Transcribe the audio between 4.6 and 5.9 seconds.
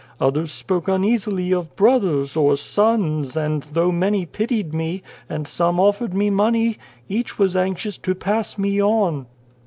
me, and some